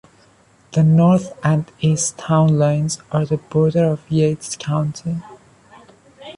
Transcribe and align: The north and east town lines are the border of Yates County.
The 0.73 0.81
north 0.83 1.31
and 1.43 1.71
east 1.79 2.17
town 2.17 2.57
lines 2.57 2.99
are 3.11 3.23
the 3.23 3.37
border 3.37 3.85
of 3.85 4.01
Yates 4.09 4.55
County. 4.55 5.17